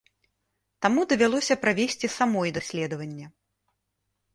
Таму 0.85 1.01
давялося 1.11 1.59
правесці 1.67 2.13
самой 2.17 2.49
даследаванне. 2.59 3.25